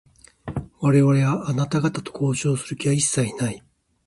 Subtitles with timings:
[0.79, 3.63] 我々は、あなた方と交渉をする気は一切ない。